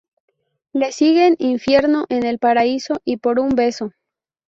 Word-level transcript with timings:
Le 0.73 0.91
siguen 0.91 1.35
Infierno 1.37 2.05
en 2.09 2.23
el 2.25 2.39
paraíso 2.39 2.95
y 3.05 3.17
Por 3.17 3.39
un 3.39 3.49
beso. 3.49 3.91